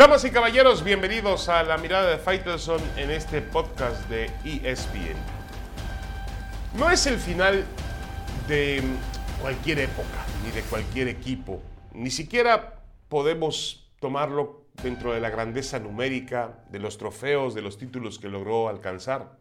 Damas 0.00 0.24
y 0.24 0.30
caballeros, 0.30 0.82
bienvenidos 0.82 1.50
a 1.50 1.62
la 1.62 1.76
mirada 1.76 2.10
de 2.10 2.16
Faitelson 2.16 2.80
en 2.96 3.10
este 3.10 3.42
podcast 3.42 4.08
de 4.08 4.30
ESPN. 4.46 5.14
No 6.78 6.90
es 6.90 7.06
el 7.06 7.18
final 7.18 7.66
de 8.48 8.80
cualquier 9.42 9.80
época, 9.80 10.24
ni 10.42 10.52
de 10.52 10.62
cualquier 10.62 11.08
equipo. 11.08 11.60
Ni 11.92 12.10
siquiera 12.10 12.82
podemos 13.10 13.92
tomarlo 14.00 14.64
dentro 14.82 15.12
de 15.12 15.20
la 15.20 15.28
grandeza 15.28 15.78
numérica, 15.78 16.64
de 16.70 16.78
los 16.78 16.96
trofeos, 16.96 17.54
de 17.54 17.60
los 17.60 17.76
títulos 17.76 18.18
que 18.18 18.30
logró 18.30 18.70
alcanzar. 18.70 19.36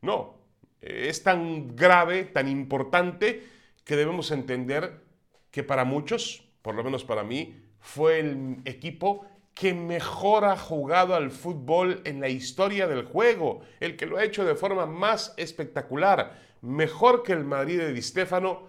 No, 0.00 0.36
es 0.80 1.24
tan 1.24 1.74
grave, 1.74 2.22
tan 2.22 2.46
importante, 2.46 3.42
que 3.84 3.96
debemos 3.96 4.30
entender 4.30 5.02
que 5.50 5.64
para 5.64 5.84
muchos, 5.84 6.44
por 6.62 6.76
lo 6.76 6.84
menos 6.84 7.02
para 7.02 7.24
mí, 7.24 7.56
fue 7.80 8.20
el 8.20 8.58
equipo 8.64 9.26
que 9.58 9.74
mejor 9.74 10.44
ha 10.44 10.56
jugado 10.56 11.16
al 11.16 11.32
fútbol 11.32 12.00
en 12.04 12.20
la 12.20 12.28
historia 12.28 12.86
del 12.86 13.04
juego, 13.04 13.62
el 13.80 13.96
que 13.96 14.06
lo 14.06 14.16
ha 14.16 14.22
hecho 14.22 14.44
de 14.44 14.54
forma 14.54 14.86
más 14.86 15.34
espectacular, 15.36 16.38
mejor 16.62 17.24
que 17.24 17.32
el 17.32 17.42
Madrid 17.42 17.78
de 17.78 17.92
Di 17.92 18.00
Stéfano, 18.00 18.68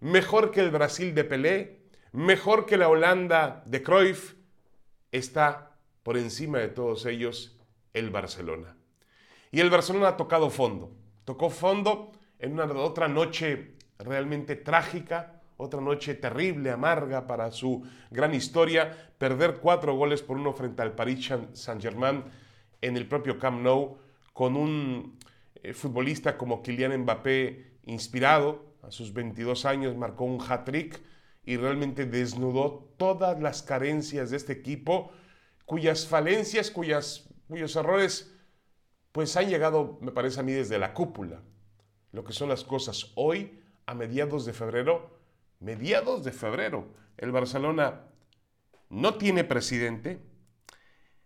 mejor 0.00 0.50
que 0.50 0.60
el 0.60 0.70
Brasil 0.70 1.14
de 1.14 1.24
Pelé, 1.24 1.82
mejor 2.12 2.64
que 2.64 2.78
la 2.78 2.88
Holanda 2.88 3.62
de 3.66 3.82
Cruyff, 3.82 4.32
está 5.10 5.76
por 6.02 6.16
encima 6.16 6.60
de 6.60 6.68
todos 6.68 7.04
ellos 7.04 7.58
el 7.92 8.08
Barcelona. 8.08 8.74
Y 9.50 9.60
el 9.60 9.68
Barcelona 9.68 10.08
ha 10.08 10.16
tocado 10.16 10.48
fondo, 10.48 10.96
tocó 11.26 11.50
fondo 11.50 12.10
en 12.38 12.54
una 12.54 12.64
otra 12.72 13.06
noche 13.06 13.74
realmente 13.98 14.56
trágica, 14.56 15.41
otra 15.62 15.80
noche 15.80 16.14
terrible, 16.14 16.70
amarga 16.70 17.26
para 17.26 17.50
su 17.50 17.82
gran 18.10 18.34
historia, 18.34 19.12
perder 19.18 19.58
cuatro 19.60 19.94
goles 19.94 20.22
por 20.22 20.36
uno 20.36 20.52
frente 20.52 20.82
al 20.82 20.94
Paris 20.94 21.30
Saint-Germain 21.52 22.24
en 22.80 22.96
el 22.96 23.06
propio 23.06 23.38
Camp 23.38 23.62
Nou, 23.62 23.96
con 24.32 24.56
un 24.56 25.18
eh, 25.54 25.72
futbolista 25.72 26.36
como 26.36 26.62
Kylian 26.62 27.02
Mbappé 27.02 27.78
inspirado, 27.86 28.72
a 28.82 28.90
sus 28.90 29.12
22 29.12 29.64
años 29.64 29.96
marcó 29.96 30.24
un 30.24 30.40
hat-trick 30.40 31.00
y 31.44 31.56
realmente 31.56 32.04
desnudó 32.04 32.92
todas 32.96 33.40
las 33.40 33.62
carencias 33.62 34.30
de 34.30 34.36
este 34.36 34.52
equipo, 34.52 35.12
cuyas 35.64 36.06
falencias, 36.06 36.70
cuyas, 36.70 37.28
cuyos 37.48 37.74
errores, 37.76 38.34
pues 39.12 39.36
han 39.36 39.48
llegado, 39.48 39.98
me 40.00 40.12
parece 40.12 40.40
a 40.40 40.42
mí, 40.42 40.52
desde 40.52 40.78
la 40.78 40.94
cúpula. 40.94 41.42
Lo 42.12 42.24
que 42.24 42.32
son 42.32 42.48
las 42.48 42.64
cosas 42.64 43.12
hoy, 43.14 43.60
a 43.86 43.94
mediados 43.94 44.44
de 44.44 44.52
febrero, 44.52 45.21
mediados 45.62 46.24
de 46.24 46.32
febrero. 46.32 46.92
El 47.16 47.32
Barcelona 47.32 48.02
no 48.90 49.14
tiene 49.14 49.44
presidente. 49.44 50.20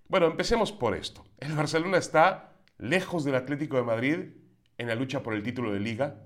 Bueno, 0.08 0.26
empecemos 0.26 0.72
por 0.72 0.94
esto. 0.94 1.24
El 1.38 1.54
Barcelona 1.54 1.98
está 1.98 2.52
lejos 2.78 3.24
del 3.24 3.34
Atlético 3.34 3.76
de 3.76 3.82
Madrid 3.82 4.18
en 4.78 4.88
la 4.88 4.94
lucha 4.94 5.22
por 5.22 5.34
el 5.34 5.42
título 5.42 5.72
de 5.72 5.80
liga. 5.80 6.22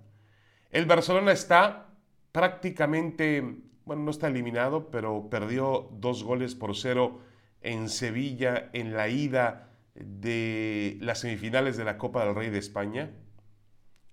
El 0.71 0.87
Barcelona 0.87 1.33
está 1.33 1.95
prácticamente, 2.33 3.43
bueno, 3.85 4.03
no 4.03 4.11
está 4.11 4.27
eliminado, 4.27 4.91
pero 4.91 5.31
perdió 5.31 5.89
dos 5.93 6.25
goles 6.25 6.55
por 6.55 6.77
cero 6.77 7.21
en 7.63 7.89
Sevilla 7.89 8.71
en 8.73 8.95
la 8.95 9.09
ida 9.09 9.71
de 9.95 10.99
las 11.01 11.21
semifinales 11.21 11.77
de 11.77 11.85
la 11.85 11.99
Copa 11.99 12.25
del 12.25 12.35
Rey 12.35 12.51
de 12.51 12.59
España. 12.59 13.11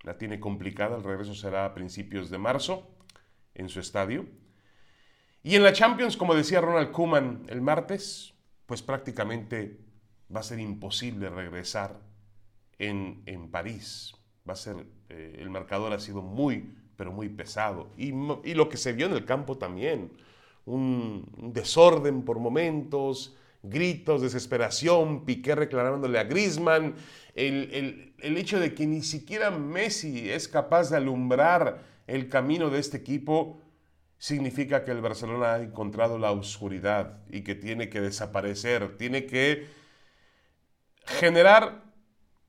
La 0.03 0.17
tiene 0.17 0.39
complicada, 0.39 0.97
el 0.97 1.03
regreso 1.03 1.33
será 1.33 1.65
a 1.65 1.73
principios 1.73 2.29
de 2.29 2.37
marzo 2.37 2.96
en 3.57 3.69
su 3.69 3.79
estadio. 3.79 4.25
Y 5.43 5.55
en 5.55 5.63
la 5.63 5.73
Champions, 5.73 6.15
como 6.15 6.35
decía 6.35 6.61
Ronald 6.61 6.91
Koeman 6.91 7.43
el 7.49 7.61
martes, 7.61 8.33
pues 8.65 8.81
prácticamente 8.81 9.79
va 10.33 10.41
a 10.41 10.43
ser 10.43 10.59
imposible 10.59 11.29
regresar 11.29 11.99
en, 12.77 13.23
en 13.25 13.49
París. 13.49 14.13
Va 14.47 14.53
a 14.53 14.57
ser, 14.57 14.85
eh, 15.09 15.37
el 15.39 15.49
marcador 15.49 15.93
ha 15.93 15.99
sido 15.99 16.21
muy, 16.21 16.73
pero 16.95 17.11
muy 17.11 17.29
pesado. 17.29 17.91
Y, 17.97 18.11
lo 18.11 18.69
que 18.69 18.77
se 18.77 18.93
vio 18.93 19.07
en 19.07 19.13
el 19.13 19.25
campo 19.25 19.57
también, 19.57 20.11
un, 20.65 21.31
desorden 21.53 22.23
por 22.23 22.39
momentos, 22.39 23.35
gritos, 23.63 24.21
desesperación, 24.21 25.25
Piqué 25.25 25.55
reclamándole 25.55 26.19
a 26.19 26.25
Griezmann, 26.25 26.95
el, 27.35 27.69
el, 27.73 28.13
el 28.19 28.37
hecho 28.37 28.59
de 28.59 28.73
que 28.73 28.85
ni 28.85 29.01
siquiera 29.01 29.49
Messi 29.49 30.29
es 30.29 30.47
capaz 30.47 30.89
de 30.89 30.97
alumbrar 30.97 31.96
el 32.07 32.29
camino 32.29 32.69
de 32.69 32.79
este 32.79 32.97
equipo 32.97 33.61
significa 34.17 34.83
que 34.83 34.91
el 34.91 35.01
Barcelona 35.01 35.53
ha 35.53 35.61
encontrado 35.61 36.17
la 36.17 36.31
oscuridad 36.31 37.19
y 37.29 37.41
que 37.41 37.53
tiene 37.53 37.89
que 37.89 38.01
desaparecer, 38.01 38.97
tiene 38.97 39.25
que 39.25 39.67
generar 41.05 41.83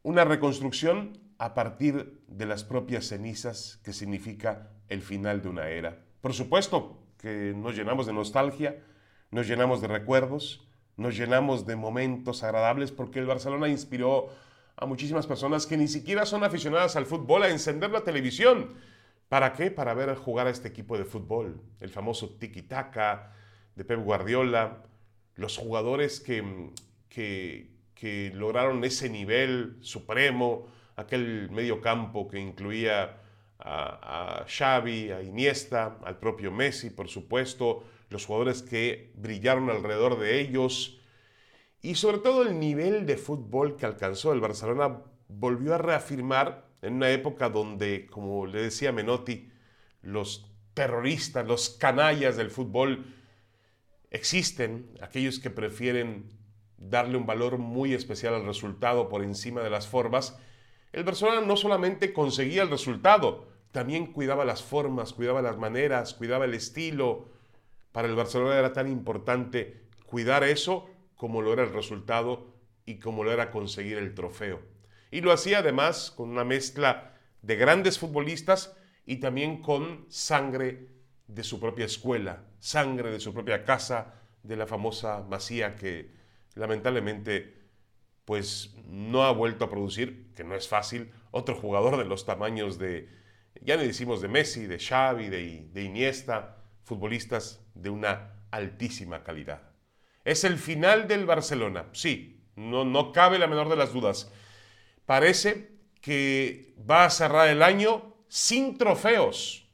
una 0.03 0.25
reconstrucción 0.25 1.19
a 1.39 1.55
partir 1.55 2.23
de 2.27 2.47
las 2.47 2.65
propias 2.65 3.07
cenizas 3.07 3.81
que 3.85 3.93
significa 3.93 4.71
el 4.89 5.03
final 5.03 5.43
de 5.43 5.49
una 5.49 5.69
era. 5.69 5.99
Por 6.21 6.33
supuesto 6.33 7.03
que 7.19 7.53
nos 7.55 7.77
llenamos 7.77 8.07
de 8.07 8.13
nostalgia, 8.13 8.83
nos 9.31 9.47
llenamos 9.47 9.81
de 9.81 9.89
recuerdos, 9.89 10.67
nos 10.97 11.17
llenamos 11.17 11.67
de 11.67 11.77
momentos 11.77 12.43
agradables 12.43 12.91
porque 12.91 13.19
el 13.19 13.27
Barcelona 13.27 13.69
inspiró 13.69 14.29
a 14.77 14.87
muchísimas 14.87 15.27
personas 15.27 15.67
que 15.67 15.77
ni 15.77 15.89
siquiera 15.89 16.25
son 16.25 16.45
aficionadas 16.45 16.97
al 16.97 17.07
fútbol 17.07 17.43
a 17.43 17.51
encender 17.51 17.91
la 17.91 18.03
televisión 18.03 18.75
¿Para 19.29 19.53
qué? 19.53 19.71
Para 19.71 19.93
ver 19.95 20.15
jugar 20.17 20.47
a 20.47 20.51
este 20.51 20.69
equipo 20.69 20.97
de 20.97 21.05
fútbol, 21.05 21.61
el 21.81 21.91
famoso 21.91 22.37
tiki-taka 22.39 23.33
de 23.75 23.85
Pep 23.85 24.01
Guardiola, 24.01 24.85
los 25.35 25.59
jugadores 25.59 26.21
que, 26.21 26.73
que, 27.09 28.33
lograron 28.35 28.83
ese 28.85 29.11
nivel 29.11 29.77
supremo, 29.81 30.67
aquel 30.97 31.51
medio 31.51 31.81
campo 31.81 32.27
que 32.29 32.41
incluía 32.41 33.19
a, 33.59 34.41
a, 34.41 34.47
Xavi, 34.49 35.11
a 35.11 35.23
Iniesta, 35.23 35.99
al 36.05 36.19
propio 36.19 36.51
Messi, 36.51 36.91
por 36.91 37.09
supuesto, 37.09 37.85
los 38.09 38.25
jugadores 38.25 38.63
que 38.63 39.13
brillaron 39.17 39.69
alrededor 39.69 40.19
de 40.19 40.41
ellos 40.41 41.01
y 41.83 41.97
sobre 41.97 42.19
todo 42.19 42.43
el 42.43 42.59
nivel 42.59 43.05
de 43.05 43.17
fútbol 43.17 43.77
que 43.77 43.87
alcanzó 43.87 44.33
el 44.33 44.41
Barcelona 44.41 45.03
volvió 45.29 45.75
a 45.75 45.79
reafirmar 45.79 46.68
en 46.83 46.95
una 46.95 47.11
época 47.11 47.49
donde, 47.49 48.07
como 48.07 48.47
le 48.47 48.63
decía 48.63 48.93
Menotti, 48.93 49.51
los 50.03 50.51
terroristas, 50.75 51.47
los 51.47 51.71
canallas 51.71 52.37
del 52.37 52.51
fútbol 52.51 53.15
existen, 54.11 54.91
aquellos 55.01 55.39
que 55.39 55.51
prefieren 55.51 56.31
darle 56.77 57.17
un 57.17 57.27
valor 57.27 57.59
muy 57.59 57.95
especial 57.95 58.35
al 58.35 58.47
resultado 58.47 59.09
por 59.09 59.23
encima 59.23 59.61
de 59.63 59.71
las 59.71 59.89
formas, 59.89 60.39
el 60.93 61.05
Barcelona 61.05 61.41
no 61.41 61.57
solamente 61.57 62.13
conseguía 62.13 62.63
el 62.63 62.71
resultado, 62.71 63.49
también 63.73 64.07
cuidaba 64.13 64.45
las 64.45 64.63
formas, 64.63 65.13
cuidaba 65.13 65.43
las 65.43 65.59
maneras, 65.59 66.15
cuidaba 66.15 66.47
el 66.47 66.55
estilo. 66.55 67.29
Para 67.93 68.09
el 68.09 68.15
Barcelona 68.15 68.59
era 68.59 68.73
tan 68.73 68.91
importante 68.91 69.83
cuidar 70.07 70.45
eso 70.45 70.89
como 71.17 71.43
lo 71.43 71.53
era 71.53 71.65
el 71.65 71.73
resultado 71.73 72.47
y 72.87 72.99
como 72.99 73.25
lo 73.25 73.33
era 73.33 73.51
conseguir 73.51 73.99
el 73.99 74.15
trofeo. 74.15 74.61
Y 75.11 75.21
lo 75.21 75.33
hacía 75.33 75.59
además 75.59 76.11
con 76.11 76.29
una 76.29 76.45
mezcla 76.45 77.15
de 77.43 77.57
grandes 77.57 77.99
futbolistas 77.99 78.77
y 79.07 79.17
también 79.17 79.63
con 79.63 80.07
sangre 80.09 80.89
de 81.27 81.45
su 81.45 81.61
propia 81.61 81.87
escuela, 81.87 82.45
sangre 82.59 83.11
de 83.11 83.21
su 83.21 83.33
propia 83.33 83.65
casa, 83.65 84.15
de 84.43 84.57
la 84.57 84.67
famosa 84.67 85.25
Masía 85.29 85.77
que 85.77 86.11
lamentablemente 86.55 87.59
pues 88.25 88.75
no 88.87 89.25
ha 89.25 89.33
vuelto 89.33 89.65
a 89.65 89.71
producir, 89.71 90.33
que 90.35 90.45
no 90.45 90.55
es 90.55 90.69
fácil, 90.69 91.11
otro 91.31 91.55
jugador 91.55 91.97
de 91.97 92.05
los 92.05 92.27
tamaños 92.27 92.79
de, 92.79 93.09
ya 93.63 93.77
le 93.77 93.87
decimos 93.87 94.21
de 94.21 94.29
Messi, 94.29 94.67
de 94.67 94.79
Xavi, 94.79 95.29
de, 95.29 95.83
Iniesta, 95.83 96.59
futbolistas 96.85 97.65
de 97.75 97.89
una 97.89 98.35
altísima 98.51 99.25
calidad. 99.25 99.63
Es 100.25 100.45
el 100.45 100.59
final 100.59 101.09
del 101.09 101.25
Barcelona, 101.25 101.87
sí, 101.93 102.45
no, 102.55 102.85
no 102.85 103.13
cabe 103.13 103.39
la 103.39 103.47
menor 103.47 103.71
de 103.71 103.77
las 103.77 103.95
dudas 103.95 104.31
parece 105.09 105.71
que 106.03 106.75
va 106.79 107.07
a 107.07 107.11
cerrar 107.11 107.49
el 107.49 107.63
año 107.63 108.15
sin 108.29 108.77
trofeos. 108.77 109.67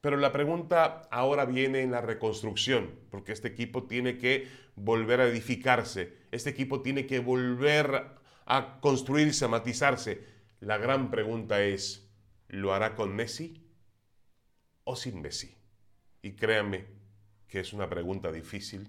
Pero 0.00 0.16
la 0.16 0.32
pregunta 0.32 1.02
ahora 1.10 1.44
viene 1.44 1.82
en 1.82 1.90
la 1.90 2.00
reconstrucción, 2.00 2.98
porque 3.10 3.32
este 3.32 3.48
equipo 3.48 3.82
tiene 3.82 4.16
que 4.16 4.48
volver 4.74 5.20
a 5.20 5.26
edificarse, 5.26 6.16
este 6.30 6.48
equipo 6.48 6.80
tiene 6.80 7.04
que 7.04 7.18
volver 7.18 8.06
a 8.46 8.80
construirse, 8.80 9.44
a 9.44 9.48
matizarse. 9.48 10.24
La 10.60 10.78
gran 10.78 11.10
pregunta 11.10 11.62
es, 11.62 12.10
¿lo 12.48 12.72
hará 12.72 12.94
con 12.94 13.14
Messi 13.14 13.68
o 14.84 14.96
sin 14.96 15.20
Messi? 15.20 15.58
Y 16.22 16.36
créanme 16.36 16.86
que 17.48 17.60
es 17.60 17.74
una 17.74 17.90
pregunta 17.90 18.32
difícil 18.32 18.88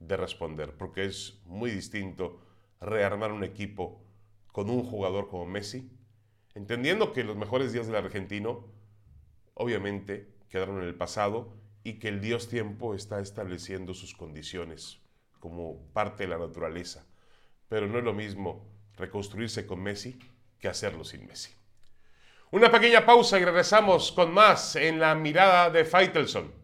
de 0.00 0.16
responder, 0.16 0.76
porque 0.76 1.04
es 1.04 1.40
muy 1.44 1.70
distinto 1.70 2.40
rearmar 2.80 3.30
un 3.30 3.44
equipo 3.44 4.09
con 4.52 4.70
un 4.70 4.84
jugador 4.84 5.28
como 5.28 5.46
Messi, 5.46 5.90
entendiendo 6.54 7.12
que 7.12 7.24
los 7.24 7.36
mejores 7.36 7.72
días 7.72 7.86
del 7.86 7.96
argentino 7.96 8.66
obviamente 9.54 10.34
quedaron 10.48 10.78
en 10.78 10.88
el 10.88 10.94
pasado 10.94 11.54
y 11.82 11.98
que 11.98 12.08
el 12.08 12.20
Dios 12.20 12.48
tiempo 12.48 12.94
está 12.94 13.20
estableciendo 13.20 13.94
sus 13.94 14.14
condiciones, 14.14 15.00
como 15.38 15.86
parte 15.92 16.24
de 16.24 16.30
la 16.30 16.38
naturaleza. 16.38 17.06
Pero 17.68 17.86
no 17.86 17.98
es 17.98 18.04
lo 18.04 18.12
mismo 18.12 18.68
reconstruirse 18.96 19.66
con 19.66 19.82
Messi 19.82 20.18
que 20.58 20.68
hacerlo 20.68 21.04
sin 21.04 21.26
Messi. 21.26 21.52
Una 22.50 22.70
pequeña 22.70 23.06
pausa 23.06 23.38
y 23.38 23.44
regresamos 23.44 24.12
con 24.12 24.34
más 24.34 24.76
en 24.76 24.98
la 24.98 25.14
mirada 25.14 25.70
de 25.70 25.84
Faitelson. 25.84 26.59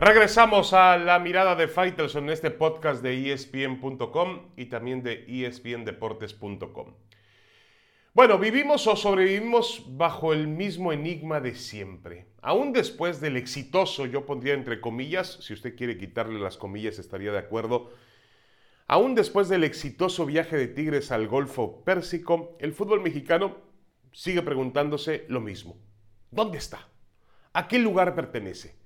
Regresamos 0.00 0.74
a 0.74 0.96
la 0.96 1.18
mirada 1.18 1.56
de 1.56 1.66
Fighters 1.66 2.14
en 2.14 2.30
este 2.30 2.52
podcast 2.52 3.02
de 3.02 3.32
ESPN.com 3.32 4.52
y 4.56 4.66
también 4.66 5.02
de 5.02 5.24
ESPNDeportes.com. 5.26 6.94
Bueno, 8.14 8.38
vivimos 8.38 8.86
o 8.86 8.94
sobrevivimos 8.94 9.82
bajo 9.88 10.32
el 10.32 10.46
mismo 10.46 10.92
enigma 10.92 11.40
de 11.40 11.56
siempre. 11.56 12.28
Aún 12.42 12.72
después 12.72 13.20
del 13.20 13.36
exitoso, 13.36 14.06
yo 14.06 14.24
pondría 14.24 14.54
entre 14.54 14.80
comillas, 14.80 15.38
si 15.40 15.52
usted 15.52 15.74
quiere 15.74 15.98
quitarle 15.98 16.38
las 16.38 16.56
comillas 16.56 17.00
estaría 17.00 17.32
de 17.32 17.38
acuerdo, 17.38 17.90
aún 18.86 19.16
después 19.16 19.48
del 19.48 19.64
exitoso 19.64 20.26
viaje 20.26 20.56
de 20.56 20.68
Tigres 20.68 21.10
al 21.10 21.26
Golfo 21.26 21.82
Pérsico, 21.82 22.56
el 22.60 22.72
fútbol 22.72 23.00
mexicano 23.00 23.56
sigue 24.12 24.42
preguntándose 24.42 25.24
lo 25.28 25.40
mismo. 25.40 25.76
¿Dónde 26.30 26.58
está? 26.58 26.86
¿A 27.52 27.66
qué 27.66 27.80
lugar 27.80 28.14
pertenece? 28.14 28.78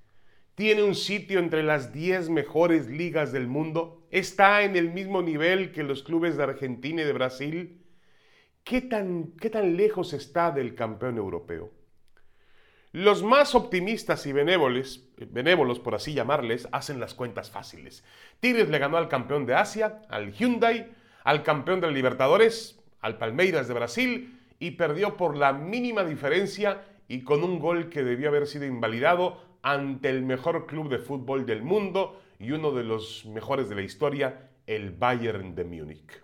Tiene 0.55 0.83
un 0.83 0.95
sitio 0.95 1.39
entre 1.39 1.63
las 1.63 1.93
10 1.93 2.29
mejores 2.29 2.87
ligas 2.87 3.31
del 3.31 3.47
mundo, 3.47 4.05
está 4.11 4.63
en 4.63 4.75
el 4.75 4.91
mismo 4.91 5.21
nivel 5.21 5.71
que 5.71 5.83
los 5.83 6.03
clubes 6.03 6.37
de 6.37 6.43
Argentina 6.43 7.01
y 7.01 7.05
de 7.05 7.13
Brasil. 7.13 7.81
¿Qué 8.63 8.81
tan, 8.81 9.33
qué 9.39 9.49
tan 9.49 9.75
lejos 9.75 10.13
está 10.13 10.51
del 10.51 10.75
campeón 10.75 11.17
europeo? 11.17 11.71
Los 12.91 13.23
más 13.23 13.55
optimistas 13.55 14.27
y 14.27 14.33
benévolos, 14.33 15.09
benévolos, 15.17 15.79
por 15.79 15.95
así 15.95 16.13
llamarles, 16.13 16.67
hacen 16.71 16.99
las 16.99 17.15
cuentas 17.15 17.49
fáciles. 17.49 18.03
Tigres 18.39 18.69
le 18.69 18.77
ganó 18.77 18.97
al 18.97 19.09
campeón 19.09 19.47
de 19.47 19.55
Asia, 19.55 20.03
al 20.09 20.31
Hyundai, 20.31 20.91
al 21.23 21.41
campeón 21.41 21.81
de 21.81 21.89
Libertadores, 21.89 22.79
al 23.01 23.17
Palmeiras 23.17 23.67
de 23.67 23.73
Brasil 23.73 24.39
y 24.59 24.71
perdió 24.71 25.17
por 25.17 25.35
la 25.35 25.53
mínima 25.53 26.03
diferencia 26.03 26.83
y 27.07 27.23
con 27.23 27.43
un 27.43 27.59
gol 27.59 27.89
que 27.89 28.03
debió 28.03 28.29
haber 28.29 28.47
sido 28.47 28.65
invalidado 28.65 29.41
ante 29.63 30.09
el 30.09 30.21
mejor 30.21 30.67
club 30.67 30.89
de 30.89 30.99
fútbol 30.99 31.45
del 31.45 31.63
mundo 31.63 32.21
y 32.37 32.51
uno 32.51 32.71
de 32.71 32.83
los 32.83 33.25
mejores 33.25 33.69
de 33.69 33.75
la 33.75 33.81
historia, 33.81 34.51
el 34.67 34.91
Bayern 34.91 35.55
de 35.55 35.63
Múnich. 35.63 36.21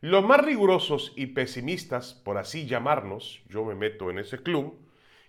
Los 0.00 0.24
más 0.24 0.44
rigurosos 0.44 1.12
y 1.14 1.26
pesimistas, 1.26 2.14
por 2.14 2.38
así 2.38 2.66
llamarnos, 2.66 3.42
yo 3.48 3.64
me 3.64 3.74
meto 3.74 4.10
en 4.10 4.18
ese 4.18 4.42
club, 4.42 4.78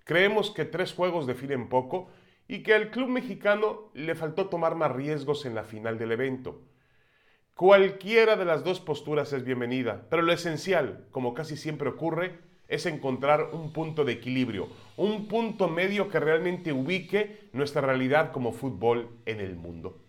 creemos 0.06 0.52
que 0.52 0.66
tres 0.66 0.94
juegos 0.94 1.28
definen 1.28 1.70
poco 1.70 2.10
y 2.48 2.64
que 2.64 2.74
al 2.74 2.90
club 2.90 3.10
mexicano 3.10 3.92
le 3.94 4.16
faltó 4.16 4.48
tomar 4.48 4.76
más 4.76 4.92
riesgos 4.92 5.46
en 5.46 5.56
la 5.56 5.64
final 5.64 5.98
del 5.98 6.14
evento. 6.14 6.62
Cualquiera 7.56 8.36
de 8.36 8.46
las 8.46 8.64
dos 8.64 8.80
posturas 8.80 9.32
es 9.34 9.44
bienvenida, 9.44 10.08
pero 10.10 10.22
lo 10.22 10.32
esencial, 10.34 11.08
como 11.12 11.34
casi 11.34 11.58
siempre 11.58 11.90
ocurre, 11.90 12.40
es 12.68 12.86
encontrar 12.86 13.50
un 13.54 13.72
punto 13.72 14.06
de 14.06 14.14
equilibrio, 14.14 14.70
un 14.98 15.28
punto 15.28 15.68
medio 15.68 16.10
que 16.10 16.20
realmente 16.20 16.74
ubique 16.74 17.50
nuestra 17.54 17.82
realidad 17.82 18.32
como 18.32 18.52
fútbol 18.52 19.10
en 19.26 19.40
el 19.40 19.56
mundo. 19.56 20.02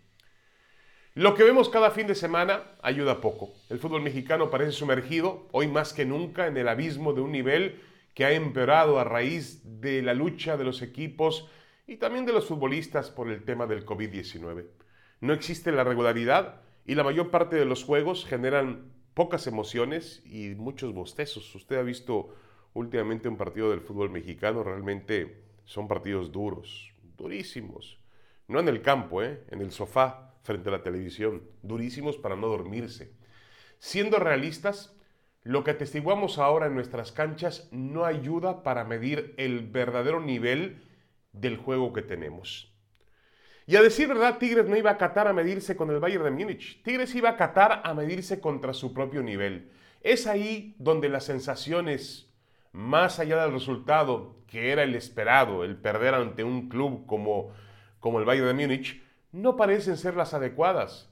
Lo 1.14 1.34
que 1.34 1.44
vemos 1.44 1.70
cada 1.70 1.90
fin 1.90 2.06
de 2.06 2.14
semana 2.14 2.62
ayuda 2.82 3.22
poco. 3.22 3.54
El 3.70 3.78
fútbol 3.78 4.02
mexicano 4.02 4.50
parece 4.50 4.72
sumergido, 4.72 5.48
hoy 5.52 5.66
más 5.66 5.94
que 5.94 6.04
nunca, 6.04 6.46
en 6.46 6.56
el 6.58 6.68
abismo 6.68 7.14
de 7.14 7.22
un 7.22 7.32
nivel 7.32 7.80
que 8.12 8.24
ha 8.24 8.32
empeorado 8.32 8.98
a 8.98 9.04
raíz 9.04 9.60
de 9.80 10.02
la 10.02 10.14
lucha 10.14 10.56
de 10.56 10.64
los 10.64 10.82
equipos 10.82 11.48
y 11.86 11.96
también 11.96 12.26
de 12.26 12.32
los 12.32 12.46
futbolistas 12.46 13.10
por 13.10 13.30
el 13.30 13.44
tema 13.44 13.66
del 13.66 13.86
COVID-19. 13.86 14.66
No 15.20 15.32
existe 15.32 15.72
la 15.72 15.84
regularidad 15.84 16.60
y 16.84 16.94
la 16.94 17.04
mayor 17.04 17.30
parte 17.30 17.56
de 17.56 17.64
los 17.64 17.84
juegos 17.84 18.26
generan 18.26 18.92
pocas 19.14 19.46
emociones 19.46 20.22
y 20.26 20.48
muchos 20.54 20.92
bostezos. 20.92 21.54
Usted 21.54 21.78
ha 21.78 21.82
visto 21.82 22.34
últimamente 22.76 23.28
un 23.28 23.38
partido 23.38 23.70
del 23.70 23.80
fútbol 23.80 24.10
mexicano, 24.10 24.62
realmente 24.62 25.44
son 25.64 25.88
partidos 25.88 26.30
duros, 26.30 26.92
durísimos. 27.16 27.98
No 28.48 28.60
en 28.60 28.68
el 28.68 28.82
campo, 28.82 29.22
¿eh? 29.22 29.42
en 29.50 29.62
el 29.62 29.72
sofá, 29.72 30.34
frente 30.42 30.68
a 30.68 30.72
la 30.72 30.82
televisión, 30.82 31.42
durísimos 31.62 32.18
para 32.18 32.36
no 32.36 32.46
dormirse. 32.48 33.12
Siendo 33.78 34.18
realistas, 34.18 34.94
lo 35.42 35.64
que 35.64 35.70
atestiguamos 35.72 36.38
ahora 36.38 36.66
en 36.66 36.74
nuestras 36.74 37.12
canchas 37.12 37.68
no 37.72 38.04
ayuda 38.04 38.62
para 38.62 38.84
medir 38.84 39.34
el 39.38 39.66
verdadero 39.66 40.20
nivel 40.20 40.82
del 41.32 41.56
juego 41.56 41.94
que 41.94 42.02
tenemos. 42.02 42.72
Y 43.66 43.76
a 43.76 43.82
decir 43.82 44.06
verdad, 44.06 44.38
Tigres 44.38 44.68
no 44.68 44.76
iba 44.76 44.90
a 44.90 44.98
Qatar 44.98 45.26
a 45.26 45.32
medirse 45.32 45.76
con 45.76 45.90
el 45.90 45.98
Bayern 45.98 46.24
de 46.24 46.30
Múnich. 46.30 46.82
Tigres 46.82 47.14
iba 47.14 47.30
a 47.30 47.36
Qatar 47.36 47.80
a 47.84 47.94
medirse 47.94 48.38
contra 48.38 48.74
su 48.74 48.92
propio 48.92 49.22
nivel. 49.22 49.70
Es 50.02 50.26
ahí 50.26 50.76
donde 50.78 51.08
las 51.08 51.24
sensaciones 51.24 52.26
más 52.76 53.18
allá 53.18 53.40
del 53.42 53.54
resultado, 53.54 54.36
que 54.46 54.70
era 54.70 54.82
el 54.82 54.94
esperado, 54.94 55.64
el 55.64 55.76
perder 55.76 56.12
ante 56.12 56.44
un 56.44 56.68
club 56.68 57.06
como, 57.06 57.52
como 58.00 58.18
el 58.18 58.26
Bayern 58.26 58.46
de 58.46 58.52
Múnich, 58.52 59.02
no 59.32 59.56
parecen 59.56 59.96
ser 59.96 60.14
las 60.14 60.34
adecuadas. 60.34 61.10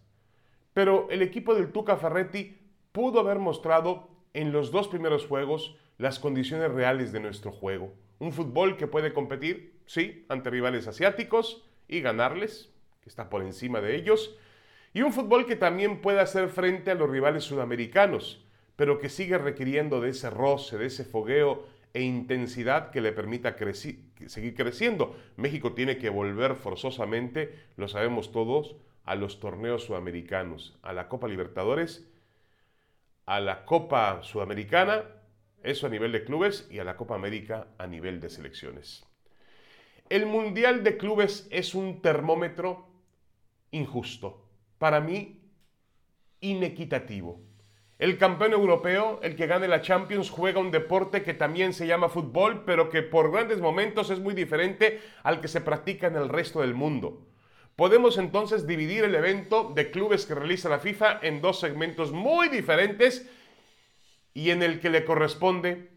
Pero 0.74 1.08
el 1.08 1.22
equipo 1.22 1.54
del 1.54 1.72
Tuca 1.72 1.96
Ferretti 1.96 2.60
pudo 2.92 3.18
haber 3.18 3.38
mostrado 3.38 4.10
en 4.34 4.52
los 4.52 4.72
dos 4.72 4.88
primeros 4.88 5.26
juegos 5.26 5.74
las 5.96 6.18
condiciones 6.18 6.70
reales 6.70 7.12
de 7.12 7.20
nuestro 7.20 7.50
juego. 7.50 7.94
Un 8.18 8.32
fútbol 8.32 8.76
que 8.76 8.86
puede 8.86 9.14
competir, 9.14 9.80
sí, 9.86 10.26
ante 10.28 10.50
rivales 10.50 10.86
asiáticos 10.86 11.64
y 11.88 12.02
ganarles, 12.02 12.74
que 13.00 13.08
está 13.08 13.30
por 13.30 13.40
encima 13.40 13.80
de 13.80 13.96
ellos, 13.96 14.36
y 14.92 15.00
un 15.00 15.14
fútbol 15.14 15.46
que 15.46 15.56
también 15.56 16.02
puede 16.02 16.20
hacer 16.20 16.50
frente 16.50 16.90
a 16.90 16.94
los 16.94 17.08
rivales 17.08 17.44
sudamericanos, 17.44 18.43
pero 18.76 18.98
que 18.98 19.08
sigue 19.08 19.38
requiriendo 19.38 20.00
de 20.00 20.10
ese 20.10 20.30
roce, 20.30 20.78
de 20.78 20.86
ese 20.86 21.04
fogueo 21.04 21.66
e 21.92 22.02
intensidad 22.02 22.90
que 22.90 23.00
le 23.00 23.12
permita 23.12 23.56
seguir 24.26 24.54
creciendo. 24.54 25.16
México 25.36 25.72
tiene 25.74 25.96
que 25.96 26.10
volver 26.10 26.56
forzosamente, 26.56 27.54
lo 27.76 27.86
sabemos 27.86 28.32
todos, 28.32 28.76
a 29.04 29.14
los 29.14 29.38
torneos 29.38 29.84
sudamericanos, 29.84 30.76
a 30.82 30.92
la 30.92 31.08
Copa 31.08 31.28
Libertadores, 31.28 32.08
a 33.26 33.40
la 33.40 33.64
Copa 33.64 34.22
Sudamericana, 34.22 35.04
eso 35.62 35.86
a 35.86 35.90
nivel 35.90 36.12
de 36.12 36.24
clubes, 36.24 36.66
y 36.70 36.78
a 36.78 36.84
la 36.84 36.96
Copa 36.96 37.14
América 37.14 37.68
a 37.78 37.86
nivel 37.86 38.20
de 38.20 38.30
selecciones. 38.30 39.04
El 40.10 40.26
Mundial 40.26 40.82
de 40.82 40.96
Clubes 40.96 41.48
es 41.50 41.74
un 41.74 42.02
termómetro 42.02 42.88
injusto, 43.70 44.46
para 44.78 45.00
mí 45.00 45.40
inequitativo. 46.40 47.40
El 48.04 48.18
campeón 48.18 48.52
europeo, 48.52 49.18
el 49.22 49.34
que 49.34 49.46
gane 49.46 49.66
la 49.66 49.80
Champions, 49.80 50.28
juega 50.28 50.60
un 50.60 50.70
deporte 50.70 51.22
que 51.22 51.32
también 51.32 51.72
se 51.72 51.86
llama 51.86 52.10
fútbol, 52.10 52.62
pero 52.66 52.90
que 52.90 53.00
por 53.00 53.32
grandes 53.32 53.62
momentos 53.62 54.10
es 54.10 54.20
muy 54.20 54.34
diferente 54.34 55.00
al 55.22 55.40
que 55.40 55.48
se 55.48 55.62
practica 55.62 56.08
en 56.08 56.16
el 56.16 56.28
resto 56.28 56.60
del 56.60 56.74
mundo. 56.74 57.26
Podemos 57.76 58.18
entonces 58.18 58.66
dividir 58.66 59.04
el 59.04 59.14
evento 59.14 59.72
de 59.74 59.90
clubes 59.90 60.26
que 60.26 60.34
realiza 60.34 60.68
la 60.68 60.80
FIFA 60.80 61.20
en 61.22 61.40
dos 61.40 61.60
segmentos 61.60 62.12
muy 62.12 62.50
diferentes 62.50 63.26
y 64.34 64.50
en 64.50 64.62
el 64.62 64.80
que 64.80 64.90
le 64.90 65.06
corresponde, 65.06 65.88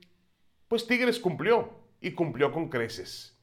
pues 0.69 0.87
Tigres 0.87 1.19
cumplió 1.19 1.73
y 1.99 2.11
cumplió 2.11 2.53
con 2.53 2.69
creces. 2.69 3.36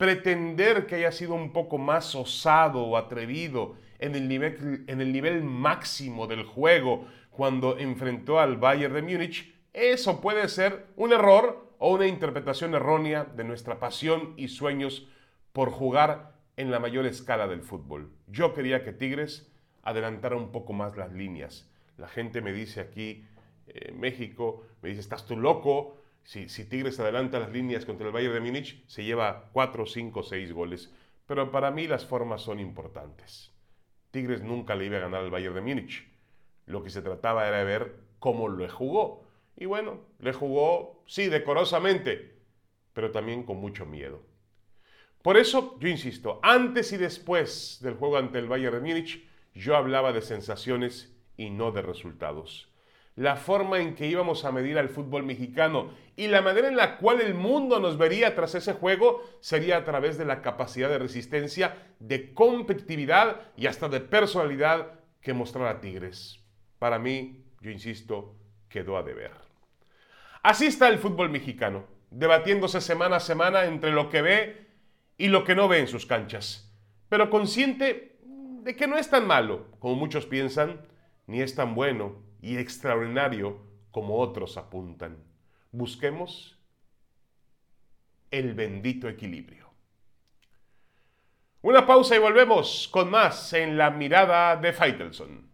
Pretender 0.00 0.86
que 0.86 0.94
haya 0.94 1.12
sido 1.12 1.34
un 1.34 1.52
poco 1.52 1.76
más 1.76 2.14
osado 2.14 2.82
o 2.82 2.96
atrevido 2.96 3.74
en 3.98 4.14
el 4.14 4.28
nivel, 4.28 4.84
en 4.86 5.02
el 5.02 5.12
nivel 5.12 5.44
máximo 5.44 6.26
del 6.26 6.42
juego, 6.42 7.04
cuando 7.28 7.76
enfrentó 7.76 8.40
al 8.40 8.56
Bayern 8.56 8.94
de 8.94 9.02
Múnich, 9.02 9.54
eso 9.74 10.22
puede 10.22 10.48
ser 10.48 10.86
un 10.96 11.12
error 11.12 11.74
o 11.76 11.92
una 11.92 12.06
interpretación 12.06 12.74
errónea 12.74 13.24
de 13.24 13.44
nuestra 13.44 13.78
pasión 13.78 14.32
y 14.38 14.48
sueños 14.48 15.06
por 15.52 15.70
jugar 15.70 16.32
en 16.56 16.70
la 16.70 16.78
mayor 16.78 17.04
escala 17.04 17.46
del 17.46 17.60
fútbol. 17.60 18.10
Yo 18.26 18.54
quería 18.54 18.82
que 18.82 18.94
Tigres 18.94 19.52
adelantara 19.82 20.34
un 20.34 20.50
poco 20.50 20.72
más 20.72 20.96
las 20.96 21.12
líneas. 21.12 21.70
La 21.98 22.08
gente 22.08 22.40
me 22.40 22.54
dice 22.54 22.80
aquí, 22.80 23.26
en 23.66 24.00
México, 24.00 24.64
me 24.80 24.88
dice, 24.88 25.02
estás 25.02 25.26
tú 25.26 25.36
loco, 25.36 25.99
si, 26.24 26.46
Tigres 26.64 27.00
adelanta 27.00 27.40
las 27.40 27.50
líneas 27.50 27.84
contra 27.84 28.06
el 28.06 28.12
Bayern 28.12 28.34
de 28.34 28.40
Múnich, 28.40 28.86
se 28.86 29.04
lleva 29.04 29.50
4, 29.52 29.86
5, 29.86 30.22
6 30.22 30.52
goles. 30.52 30.92
Pero 31.26 31.50
para 31.50 31.70
mí 31.70 31.86
las 31.86 32.06
formas 32.06 32.42
son 32.42 32.60
importantes. 32.60 33.52
Tigres 34.10 34.42
nunca 34.42 34.74
le 34.74 34.86
iba 34.86 34.98
a 34.98 35.00
ganar 35.00 35.22
al 35.22 35.30
Bayern 35.30 35.54
de 35.54 35.60
Múnich. 35.60 36.08
Lo 36.66 36.82
que 36.82 36.90
se 36.90 37.02
trataba 37.02 37.46
era 37.46 37.58
de 37.58 37.64
ver 37.64 37.96
cómo 38.18 38.48
le 38.48 38.68
jugó. 38.68 39.24
Y 39.56 39.66
bueno, 39.66 40.00
le 40.18 40.32
jugó, 40.32 41.02
sí, 41.06 41.26
decorosamente, 41.26 42.36
pero 42.92 43.10
también 43.10 43.42
con 43.42 43.58
mucho 43.58 43.86
miedo. 43.86 44.22
Por 45.22 45.36
eso, 45.36 45.78
yo 45.80 45.88
insisto, 45.88 46.40
antes 46.42 46.92
y 46.92 46.96
después 46.96 47.78
del 47.82 47.94
juego 47.94 48.16
ante 48.16 48.38
el 48.38 48.48
Bayern 48.48 48.76
de 48.76 48.80
Múnich, 48.80 49.28
yo 49.54 49.76
hablaba 49.76 50.12
de 50.12 50.22
sensaciones 50.22 51.14
y 51.36 51.50
no 51.50 51.72
de 51.72 51.82
resultados. 51.82 52.69
La 53.20 53.36
forma 53.36 53.80
en 53.80 53.94
que 53.94 54.06
íbamos 54.06 54.46
a 54.46 54.50
medir 54.50 54.78
al 54.78 54.88
fútbol 54.88 55.24
mexicano 55.24 55.90
y 56.16 56.28
la 56.28 56.40
manera 56.40 56.68
en 56.68 56.76
la 56.76 56.96
cual 56.96 57.20
el 57.20 57.34
mundo 57.34 57.78
nos 57.78 57.98
vería 57.98 58.34
tras 58.34 58.54
ese 58.54 58.72
juego 58.72 59.22
sería 59.40 59.76
a 59.76 59.84
través 59.84 60.16
de 60.16 60.24
la 60.24 60.40
capacidad 60.40 60.88
de 60.88 60.98
resistencia, 60.98 61.76
de 61.98 62.32
competitividad 62.32 63.42
y 63.58 63.66
hasta 63.66 63.90
de 63.90 64.00
personalidad 64.00 65.00
que 65.20 65.34
mostrara 65.34 65.82
Tigres. 65.82 66.42
Para 66.78 66.98
mí, 66.98 67.44
yo 67.60 67.70
insisto, 67.70 68.38
quedó 68.70 68.96
a 68.96 69.02
deber. 69.02 69.32
Así 70.42 70.64
está 70.64 70.88
el 70.88 70.98
fútbol 70.98 71.28
mexicano, 71.28 71.84
debatiéndose 72.10 72.80
semana 72.80 73.16
a 73.16 73.20
semana 73.20 73.66
entre 73.66 73.90
lo 73.90 74.08
que 74.08 74.22
ve 74.22 74.66
y 75.18 75.28
lo 75.28 75.44
que 75.44 75.54
no 75.54 75.68
ve 75.68 75.80
en 75.80 75.88
sus 75.88 76.06
canchas, 76.06 76.72
pero 77.10 77.28
consciente 77.28 78.16
de 78.62 78.74
que 78.76 78.86
no 78.86 78.96
es 78.96 79.10
tan 79.10 79.26
malo 79.26 79.66
como 79.78 79.94
muchos 79.96 80.24
piensan, 80.24 80.86
ni 81.26 81.42
es 81.42 81.54
tan 81.54 81.74
bueno 81.74 82.29
y 82.42 82.56
extraordinario 82.56 83.60
como 83.90 84.18
otros 84.18 84.56
apuntan. 84.56 85.18
Busquemos 85.72 86.58
el 88.30 88.54
bendito 88.54 89.08
equilibrio. 89.08 89.68
Una 91.62 91.86
pausa 91.86 92.16
y 92.16 92.18
volvemos 92.18 92.88
con 92.90 93.10
más 93.10 93.52
en 93.52 93.76
la 93.76 93.90
mirada 93.90 94.56
de 94.56 94.72
Faitelson. 94.72 95.49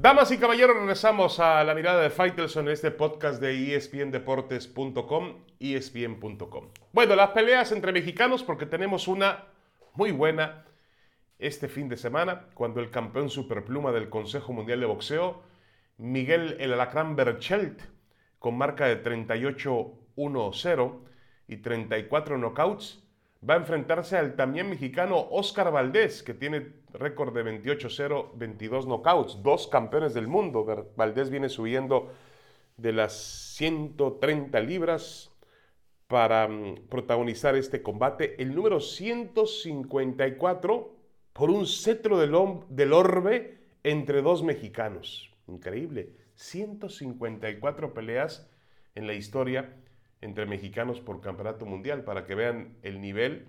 Damas 0.00 0.30
y 0.30 0.38
caballeros, 0.38 0.78
regresamos 0.78 1.40
a 1.40 1.62
la 1.62 1.74
mirada 1.74 2.00
de 2.00 2.08
Faitelson 2.08 2.68
en 2.68 2.72
este 2.72 2.90
podcast 2.90 3.38
de 3.38 3.76
espndeportes.com, 3.76 5.44
espn.com. 5.60 6.68
Bueno, 6.90 7.16
las 7.16 7.28
peleas 7.32 7.70
entre 7.70 7.92
mexicanos, 7.92 8.42
porque 8.42 8.64
tenemos 8.64 9.08
una 9.08 9.44
muy 9.92 10.10
buena 10.10 10.64
este 11.38 11.68
fin 11.68 11.90
de 11.90 11.98
semana, 11.98 12.46
cuando 12.54 12.80
el 12.80 12.88
campeón 12.88 13.28
superpluma 13.28 13.92
del 13.92 14.08
Consejo 14.08 14.54
Mundial 14.54 14.80
de 14.80 14.86
Boxeo, 14.86 15.42
Miguel 15.98 16.56
El 16.60 16.72
Alacrán 16.72 17.14
Berchelt, 17.14 17.82
con 18.38 18.56
marca 18.56 18.86
de 18.86 19.02
38-1-0 19.04 20.98
y 21.46 21.58
34 21.58 22.38
knockouts, 22.38 23.06
va 23.48 23.54
a 23.54 23.58
enfrentarse 23.58 24.18
al 24.18 24.36
también 24.36 24.68
mexicano 24.68 25.28
Oscar 25.30 25.72
Valdés, 25.72 26.22
que 26.22 26.34
tiene 26.34 26.74
récord 26.92 27.34
de 27.34 27.42
28-0, 27.44 28.32
22 28.34 28.84
knockouts, 28.86 29.42
dos 29.42 29.66
campeones 29.68 30.12
del 30.14 30.28
mundo. 30.28 30.92
Valdés 30.96 31.30
viene 31.30 31.48
subiendo 31.48 32.12
de 32.76 32.92
las 32.92 33.14
130 33.56 34.60
libras 34.60 35.34
para 36.06 36.46
mm, 36.48 36.88
protagonizar 36.88 37.56
este 37.56 37.82
combate. 37.82 38.40
El 38.42 38.54
número 38.54 38.80
154 38.80 40.96
por 41.32 41.50
un 41.50 41.66
cetro 41.66 42.18
del, 42.18 42.36
del 42.68 42.92
orbe 42.92 43.58
entre 43.84 44.20
dos 44.20 44.42
mexicanos. 44.42 45.32
Increíble. 45.46 46.12
154 46.34 47.94
peleas 47.94 48.50
en 48.94 49.06
la 49.06 49.14
historia 49.14 49.74
entre 50.20 50.46
mexicanos 50.46 51.00
por 51.00 51.20
campeonato 51.20 51.66
mundial 51.66 52.04
para 52.04 52.26
que 52.26 52.34
vean 52.34 52.76
el 52.82 53.00
nivel 53.00 53.48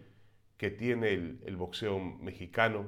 que 0.57 0.69
tiene 0.69 1.13
el, 1.13 1.55
boxeo 1.57 1.99
mexicano. 1.99 2.85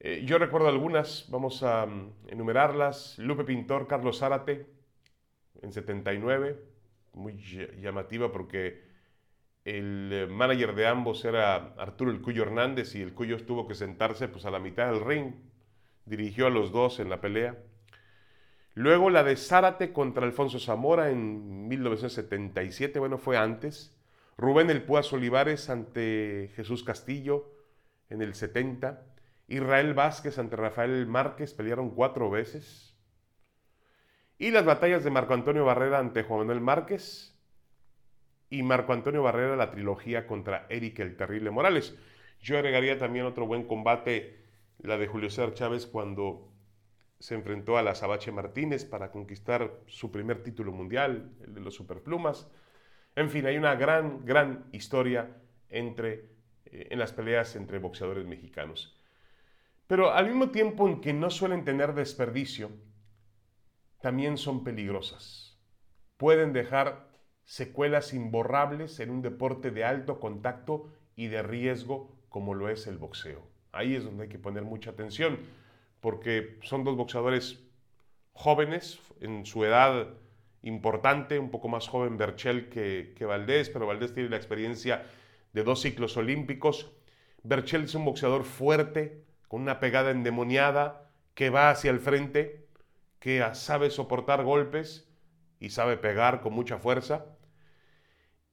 Eh, 0.00 0.22
yo 0.24 0.38
recuerdo 0.38 0.68
algunas, 0.68 1.26
vamos 1.30 1.62
a 1.62 1.84
um, 1.84 2.12
enumerarlas. 2.26 3.18
Lupe 3.18 3.44
Pintor, 3.44 3.86
Carlos 3.86 4.20
Zárate, 4.20 4.66
en 5.60 5.72
79, 5.72 6.58
muy 7.12 7.36
llamativa 7.80 8.32
porque 8.32 8.88
el 9.64 10.10
eh, 10.12 10.26
manager 10.26 10.74
de 10.74 10.86
ambos 10.86 11.24
era 11.24 11.74
Arturo 11.76 12.10
El 12.10 12.22
Cuyo 12.22 12.44
Hernández 12.44 12.94
y 12.94 13.02
el 13.02 13.12
Cuyo 13.12 13.44
tuvo 13.44 13.68
que 13.68 13.74
sentarse 13.74 14.28
pues, 14.28 14.46
a 14.46 14.50
la 14.50 14.58
mitad 14.58 14.90
del 14.90 15.04
ring. 15.04 15.34
Dirigió 16.06 16.46
a 16.46 16.50
los 16.50 16.72
dos 16.72 17.00
en 17.00 17.10
la 17.10 17.20
pelea. 17.20 17.58
Luego 18.78 19.10
la 19.10 19.24
de 19.24 19.34
Zárate 19.34 19.92
contra 19.92 20.24
Alfonso 20.24 20.60
Zamora 20.60 21.10
en 21.10 21.66
1977, 21.66 23.00
bueno, 23.00 23.18
fue 23.18 23.36
antes. 23.36 23.98
Rubén 24.36 24.70
El 24.70 24.84
Púas 24.84 25.12
Olivares 25.12 25.68
ante 25.68 26.52
Jesús 26.54 26.84
Castillo 26.84 27.50
en 28.08 28.22
el 28.22 28.34
70. 28.34 29.04
Israel 29.48 29.94
Vázquez 29.94 30.38
ante 30.38 30.54
Rafael 30.54 31.08
Márquez 31.08 31.54
pelearon 31.54 31.90
cuatro 31.90 32.30
veces. 32.30 32.96
Y 34.38 34.52
las 34.52 34.64
batallas 34.64 35.02
de 35.02 35.10
Marco 35.10 35.34
Antonio 35.34 35.64
Barrera 35.64 35.98
ante 35.98 36.22
Juan 36.22 36.46
Manuel 36.46 36.60
Márquez. 36.60 37.36
Y 38.48 38.62
Marco 38.62 38.92
Antonio 38.92 39.24
Barrera 39.24 39.56
la 39.56 39.72
trilogía 39.72 40.24
contra 40.28 40.66
Eric 40.68 41.00
el 41.00 41.16
Terrible 41.16 41.50
Morales. 41.50 41.98
Yo 42.40 42.56
agregaría 42.56 42.96
también 42.96 43.26
otro 43.26 43.44
buen 43.44 43.64
combate, 43.64 44.38
la 44.78 44.96
de 44.98 45.08
Julio 45.08 45.30
César 45.30 45.52
Chávez 45.54 45.84
cuando 45.84 46.52
se 47.18 47.34
enfrentó 47.34 47.76
a 47.76 47.82
la 47.82 47.94
Sabache 47.94 48.30
Martínez 48.30 48.84
para 48.84 49.10
conquistar 49.10 49.80
su 49.86 50.12
primer 50.12 50.42
título 50.42 50.72
mundial, 50.72 51.32
el 51.44 51.54
de 51.54 51.60
los 51.60 51.74
Superplumas. 51.74 52.48
En 53.16 53.28
fin, 53.28 53.46
hay 53.46 53.56
una 53.56 53.74
gran, 53.74 54.24
gran 54.24 54.66
historia 54.72 55.36
entre, 55.68 56.30
eh, 56.66 56.88
en 56.90 56.98
las 56.98 57.12
peleas 57.12 57.56
entre 57.56 57.78
boxeadores 57.78 58.26
mexicanos. 58.26 58.96
Pero 59.88 60.12
al 60.12 60.26
mismo 60.26 60.50
tiempo 60.50 60.88
en 60.88 61.00
que 61.00 61.12
no 61.12 61.30
suelen 61.30 61.64
tener 61.64 61.94
desperdicio, 61.94 62.70
también 64.00 64.36
son 64.36 64.62
peligrosas. 64.62 65.58
Pueden 66.18 66.52
dejar 66.52 67.08
secuelas 67.44 68.14
imborrables 68.14 69.00
en 69.00 69.10
un 69.10 69.22
deporte 69.22 69.70
de 69.70 69.84
alto 69.84 70.20
contacto 70.20 70.92
y 71.16 71.28
de 71.28 71.42
riesgo 71.42 72.14
como 72.28 72.54
lo 72.54 72.68
es 72.68 72.86
el 72.86 72.98
boxeo. 72.98 73.42
Ahí 73.72 73.96
es 73.96 74.04
donde 74.04 74.24
hay 74.24 74.28
que 74.28 74.38
poner 74.38 74.62
mucha 74.62 74.90
atención 74.90 75.38
porque 76.00 76.58
son 76.62 76.84
dos 76.84 76.96
boxeadores 76.96 77.60
jóvenes, 78.32 79.00
en 79.20 79.44
su 79.46 79.64
edad 79.64 80.08
importante, 80.62 81.38
un 81.38 81.50
poco 81.50 81.68
más 81.68 81.88
joven 81.88 82.16
Berchel 82.16 82.68
que, 82.68 83.14
que 83.16 83.24
Valdés, 83.24 83.70
pero 83.70 83.86
Valdés 83.86 84.14
tiene 84.14 84.28
la 84.28 84.36
experiencia 84.36 85.06
de 85.52 85.62
dos 85.62 85.80
ciclos 85.82 86.16
olímpicos. 86.16 86.92
Berchel 87.42 87.84
es 87.84 87.94
un 87.94 88.04
boxeador 88.04 88.44
fuerte, 88.44 89.24
con 89.48 89.62
una 89.62 89.80
pegada 89.80 90.10
endemoniada, 90.10 91.10
que 91.34 91.50
va 91.50 91.70
hacia 91.70 91.90
el 91.90 92.00
frente, 92.00 92.66
que 93.18 93.44
sabe 93.54 93.90
soportar 93.90 94.44
golpes 94.44 95.08
y 95.60 95.70
sabe 95.70 95.96
pegar 95.96 96.40
con 96.40 96.52
mucha 96.52 96.78
fuerza. 96.78 97.26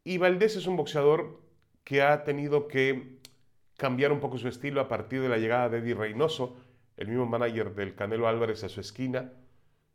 Y 0.03 0.17
Valdés 0.17 0.55
es 0.55 0.67
un 0.67 0.77
boxeador 0.77 1.41
que 1.83 2.01
ha 2.01 2.23
tenido 2.23 2.67
que 2.67 3.17
cambiar 3.77 4.11
un 4.11 4.19
poco 4.19 4.37
su 4.37 4.47
estilo 4.47 4.81
a 4.81 4.87
partir 4.87 5.21
de 5.21 5.29
la 5.29 5.37
llegada 5.37 5.69
de 5.69 5.79
Eddie 5.79 5.95
Reynoso, 5.95 6.55
el 6.97 7.07
mismo 7.07 7.25
manager 7.25 7.73
del 7.75 7.95
Canelo 7.95 8.27
Álvarez 8.27 8.63
a 8.63 8.69
su 8.69 8.79
esquina. 8.79 9.33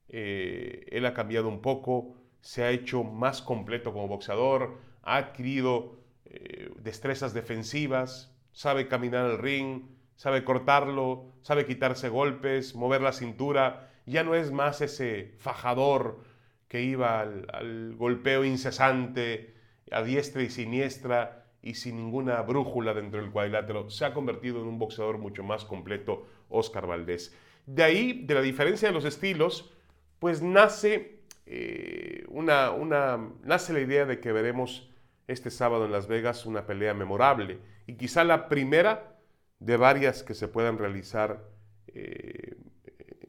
Eh, 0.09 0.87
él 0.91 1.07
ha 1.07 1.15
cambiado 1.15 1.49
un 1.49 1.63
poco, 1.63 2.17
se 2.41 2.65
ha 2.65 2.71
hecho 2.71 3.05
más 3.05 3.43
completo 3.43 3.93
como 3.93 4.09
boxeador, 4.09 4.79
ha 5.03 5.17
adquirido 5.17 5.97
eh, 6.25 6.71
destrezas 6.81 7.33
defensivas, 7.33 8.37
sabe 8.53 8.89
caminar 8.89 9.25
al 9.25 9.39
ring, 9.39 9.83
sabe 10.17 10.45
cortarlo, 10.45 11.33
sabe 11.43 11.67
quitarse 11.67 12.09
golpes, 12.09 12.75
mover 12.75 13.01
la 13.01 13.13
cintura. 13.13 13.91
Ya 14.07 14.25
no 14.25 14.35
es 14.35 14.51
más 14.51 14.81
ese 14.81 15.35
fajador 15.39 16.21
que 16.69 16.83
iba 16.83 17.21
al, 17.21 17.47
al 17.53 17.95
golpeo 17.97 18.45
incesante, 18.45 19.55
a 19.91 20.03
diestra 20.03 20.43
y 20.43 20.51
siniestra 20.51 21.47
y 21.63 21.75
sin 21.75 21.97
ninguna 21.97 22.41
brújula 22.43 22.95
dentro 22.95 23.21
del 23.21 23.31
cuadrilátero. 23.31 23.91
Se 23.91 24.05
ha 24.05 24.15
convertido 24.15 24.61
en 24.61 24.69
un 24.69 24.79
boxeador 24.79 25.19
mucho 25.19 25.43
más 25.43 25.65
completo, 25.65 26.27
Oscar 26.51 26.87
Valdés. 26.87 27.35
De 27.67 27.83
ahí, 27.83 28.25
de 28.25 28.35
la 28.35 28.43
diferencia 28.43 28.89
de 28.89 28.95
los 28.95 29.05
estilos, 29.05 29.73
pues 30.19 30.43
nace, 30.43 31.21
eh, 31.47 32.25
una, 32.29 32.71
una, 32.71 33.31
nace 33.43 33.73
la 33.73 33.81
idea 33.81 34.05
de 34.07 34.21
que 34.21 34.33
veremos 34.33 34.91
este 35.29 35.51
sábado 35.51 35.85
en 35.85 35.93
Las 35.93 36.09
Vegas 36.09 36.45
una 36.45 36.67
pelea 36.67 36.93
memorable 36.93 37.59
y 37.87 37.95
quizá 37.95 38.25
la 38.25 38.49
primera 38.49 39.17
de 39.61 39.77
varias 39.77 40.23
que 40.23 40.35
se 40.35 40.49
puedan 40.49 40.79
realizar 40.79 41.45
eh, 41.89 42.57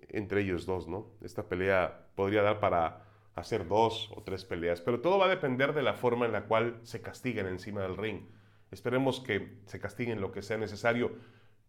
entre 0.10 0.42
ellos 0.42 0.66
dos, 0.66 0.88
¿no? 0.88 1.08
Esta 1.24 1.48
pelea 1.48 2.08
podría 2.16 2.42
dar 2.42 2.60
para 2.60 3.06
hacer 3.36 3.68
dos 3.68 4.12
o 4.16 4.24
tres 4.24 4.46
peleas, 4.46 4.82
pero 4.82 5.00
todo 5.00 5.18
va 5.18 5.26
a 5.26 5.30
depender 5.30 5.74
de 5.74 5.84
la 5.84 5.94
forma 5.94 6.26
en 6.26 6.32
la 6.32 6.46
cual 6.46 6.80
se 6.84 7.02
castiguen 7.02 7.48
encima 7.48 7.82
del 7.82 7.98
ring. 7.98 8.24
Esperemos 8.72 9.20
que 9.20 9.58
se 9.66 9.80
castiguen 9.80 10.22
lo 10.22 10.32
que 10.32 10.42
sea 10.42 10.58
necesario 10.58 11.12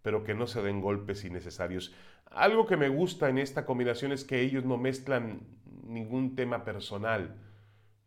pero 0.03 0.25
que 0.25 0.35
no 0.35 0.47
se 0.47 0.63
den 0.63 0.81
golpes 0.81 1.25
innecesarios. 1.25 1.95
Algo 2.27 2.67
que 2.67 2.77
me 2.77 2.89
gusta 2.89 3.29
en 3.29 3.39
esta 3.39 3.65
combinación 3.65 4.13
es 4.13 4.25
que 4.25 4.41
ellos 4.41 4.65
no 4.65 4.77
mezclan 4.77 5.41
ningún 5.85 6.35
tema 6.35 6.65
personal, 6.65 7.37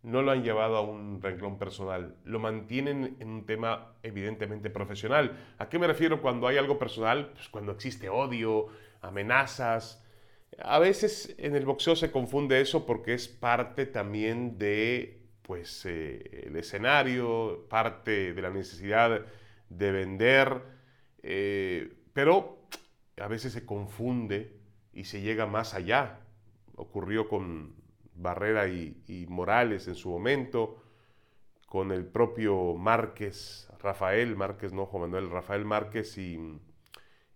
no 0.03 0.21
lo 0.21 0.31
han 0.31 0.43
llevado 0.43 0.77
a 0.77 0.81
un 0.81 1.21
renglón 1.21 1.57
personal, 1.57 2.15
lo 2.25 2.39
mantienen 2.39 3.17
en 3.19 3.29
un 3.29 3.45
tema 3.45 3.95
evidentemente 4.03 4.69
profesional. 4.69 5.37
¿A 5.57 5.67
qué 5.67 5.79
me 5.79 5.87
refiero 5.87 6.21
cuando 6.21 6.47
hay 6.47 6.57
algo 6.57 6.77
personal? 6.77 7.31
Pues 7.33 7.49
cuando 7.49 7.71
existe 7.71 8.09
odio, 8.09 8.67
amenazas. 9.01 10.03
A 10.61 10.79
veces 10.79 11.35
en 11.37 11.55
el 11.55 11.65
boxeo 11.65 11.95
se 11.95 12.11
confunde 12.11 12.61
eso 12.61 12.85
porque 12.85 13.13
es 13.13 13.27
parte 13.27 13.85
también 13.85 14.57
de 14.57 15.21
pues 15.41 15.85
eh, 15.85 16.45
el 16.47 16.55
escenario, 16.55 17.65
parte 17.69 18.33
de 18.33 18.41
la 18.41 18.49
necesidad 18.49 19.21
de 19.69 19.91
vender, 19.91 20.61
eh, 21.27 21.91
pero 22.13 22.59
a 23.17 23.27
veces 23.27 23.51
se 23.51 23.65
confunde 23.65 24.59
y 24.93 25.05
se 25.05 25.21
llega 25.21 25.47
más 25.47 25.73
allá. 25.73 26.19
Ocurrió 26.75 27.27
con 27.27 27.73
Barrera 28.13 28.67
y, 28.67 29.25
Morales 29.27 29.87
en 29.87 29.95
su 29.95 30.11
momento, 30.11 30.83
con 31.65 31.91
el 31.91 32.05
propio 32.05 32.75
Márquez, 32.75 33.67
Rafael 33.79 34.35
Márquez, 34.35 34.71
no 34.71 34.85
Juan 34.85 35.09
Manuel, 35.09 35.31
Rafael 35.31 35.65
Márquez 35.65 36.15
y, 36.19 36.59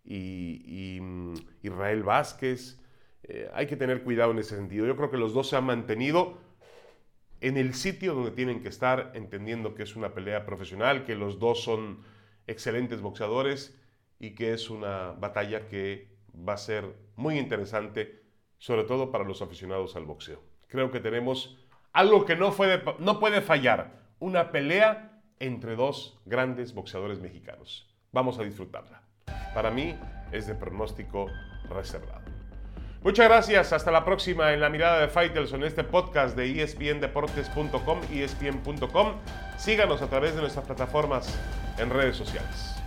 y 0.03 1.01
Israel 1.63 2.03
Vázquez. 2.03 2.79
Eh, 3.23 3.49
hay 3.55 3.65
que 3.65 3.75
tener 3.75 4.03
cuidado 4.03 4.31
en 4.31 4.37
ese 4.37 4.55
sentido. 4.55 4.85
Yo 4.85 4.95
creo 4.95 5.09
que 5.09 5.17
los 5.17 5.33
dos 5.33 5.49
se 5.49 5.55
han 5.55 5.65
mantenido 5.65 6.37
en 7.41 7.57
el 7.57 7.73
sitio 7.73 8.13
donde 8.13 8.31
tienen 8.31 8.61
que 8.61 8.69
estar, 8.69 9.13
entendiendo 9.15 9.73
que 9.73 9.81
es 9.81 9.95
una 9.95 10.13
pelea 10.13 10.45
profesional, 10.45 11.05
que 11.05 11.15
los 11.15 11.39
dos 11.39 11.63
son 11.63 12.03
excelentes 12.45 13.01
boxeadores 13.01 13.78
y 14.19 14.35
que 14.35 14.53
es 14.53 14.69
una 14.69 15.11
batalla 15.11 15.67
que 15.67 16.09
va 16.47 16.53
a 16.53 16.57
ser 16.57 16.85
muy 17.15 17.39
interesante, 17.39 18.23
sobre 18.57 18.83
todo 18.83 19.11
para 19.11 19.23
los 19.23 19.41
aficionados 19.41 19.95
al 19.95 20.05
boxeo. 20.05 20.41
Creo 20.67 20.91
que 20.91 20.99
tenemos 20.99 21.57
algo 21.93 22.25
que 22.25 22.35
no, 22.35 22.51
puede 22.51 23.41
fallar, 23.41 23.91
una 24.19 24.51
pelea 24.51 25.21
entre 25.39 25.75
dos 25.75 26.19
grandes 26.25 26.73
boxeadores 26.73 27.19
mexicanos. 27.19 27.87
Vamos 28.11 28.37
a 28.39 28.43
disfrutarla. 28.43 29.01
Para 29.53 29.71
mí 29.71 29.95
es 30.31 30.47
de 30.47 30.55
pronóstico 30.55 31.27
reservado. 31.69 32.21
Muchas 33.01 33.29
gracias, 33.29 33.71
hasta 33.71 33.91
la 33.91 34.03
próxima 34.03 34.53
en 34.53 34.59
la 34.59 34.69
mirada 34.69 34.99
de 34.99 35.07
Fighters 35.07 35.53
en 35.53 35.63
este 35.63 35.85
podcast 35.85 36.35
de 36.35 36.61
espndeportes.com 36.61 38.01
espn.com. 38.11 39.13
Síganos 39.57 40.01
a 40.01 40.09
través 40.09 40.35
de 40.35 40.41
nuestras 40.41 40.65
plataformas 40.65 41.33
en 41.77 41.89
redes 41.89 42.17
sociales. 42.17 42.78